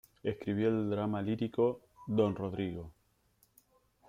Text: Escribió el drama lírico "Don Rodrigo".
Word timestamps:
Escribió 0.23 0.69
el 0.69 0.89
drama 0.89 1.21
lírico 1.21 1.79
"Don 2.07 2.33
Rodrigo". 2.35 2.91